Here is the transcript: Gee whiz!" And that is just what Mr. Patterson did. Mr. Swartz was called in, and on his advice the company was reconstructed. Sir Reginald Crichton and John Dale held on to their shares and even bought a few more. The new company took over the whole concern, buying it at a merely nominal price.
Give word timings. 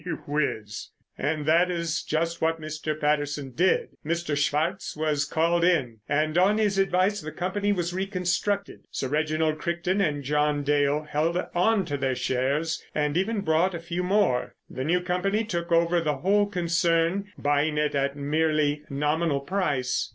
Gee 0.03 0.09
whiz!" 0.25 0.89
And 1.15 1.45
that 1.45 1.69
is 1.69 2.01
just 2.01 2.41
what 2.41 2.59
Mr. 2.59 2.99
Patterson 2.99 3.51
did. 3.51 3.89
Mr. 4.03 4.35
Swartz 4.35 4.97
was 4.97 5.25
called 5.25 5.63
in, 5.63 5.99
and 6.09 6.35
on 6.39 6.57
his 6.57 6.79
advice 6.79 7.21
the 7.21 7.31
company 7.31 7.71
was 7.71 7.93
reconstructed. 7.93 8.87
Sir 8.89 9.07
Reginald 9.07 9.59
Crichton 9.59 10.01
and 10.01 10.23
John 10.23 10.63
Dale 10.63 11.03
held 11.03 11.37
on 11.53 11.85
to 11.85 11.97
their 11.97 12.15
shares 12.15 12.83
and 12.95 13.15
even 13.15 13.41
bought 13.41 13.75
a 13.75 13.79
few 13.79 14.01
more. 14.01 14.55
The 14.67 14.83
new 14.83 15.01
company 15.01 15.43
took 15.43 15.71
over 15.71 16.01
the 16.01 16.17
whole 16.17 16.47
concern, 16.47 17.31
buying 17.37 17.77
it 17.77 17.93
at 17.93 18.15
a 18.15 18.17
merely 18.17 18.81
nominal 18.89 19.41
price. 19.41 20.09